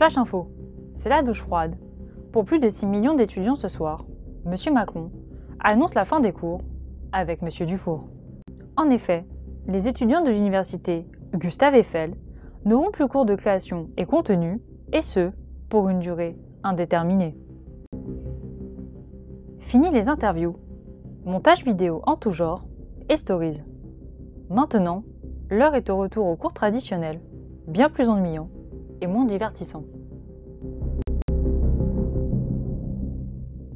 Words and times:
Flash 0.00 0.16
info, 0.16 0.48
c'est 0.94 1.10
la 1.10 1.20
douche 1.20 1.42
froide. 1.42 1.76
Pour 2.32 2.46
plus 2.46 2.58
de 2.58 2.70
6 2.70 2.86
millions 2.86 3.12
d'étudiants 3.12 3.54
ce 3.54 3.68
soir, 3.68 4.06
M. 4.46 4.54
Macron 4.72 5.10
annonce 5.62 5.94
la 5.94 6.06
fin 6.06 6.20
des 6.20 6.32
cours 6.32 6.62
avec 7.12 7.42
M. 7.42 7.66
Dufour. 7.66 8.08
En 8.78 8.88
effet, 8.88 9.26
les 9.66 9.88
étudiants 9.88 10.22
de 10.22 10.30
l'université 10.30 11.06
Gustave 11.34 11.74
Eiffel 11.74 12.14
n'auront 12.64 12.90
plus 12.90 13.08
cours 13.08 13.26
de 13.26 13.34
création 13.34 13.90
et 13.98 14.06
contenu, 14.06 14.62
et 14.94 15.02
ce, 15.02 15.32
pour 15.68 15.90
une 15.90 15.98
durée 15.98 16.34
indéterminée. 16.62 17.36
Fini 19.58 19.90
les 19.90 20.08
interviews, 20.08 20.56
montage 21.26 21.62
vidéo 21.62 22.00
en 22.06 22.16
tout 22.16 22.30
genre 22.30 22.64
et 23.10 23.18
stories. 23.18 23.62
Maintenant, 24.48 25.04
l'heure 25.50 25.74
est 25.74 25.90
au 25.90 25.98
retour 25.98 26.26
aux 26.26 26.36
cours 26.36 26.54
traditionnels, 26.54 27.20
bien 27.66 27.90
plus 27.90 28.08
ennuyants 28.08 28.48
et 29.00 29.06
moins 29.06 29.24
divertissants. 29.24 29.84